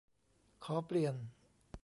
[0.63, 1.15] "ขอเปลี่ยน"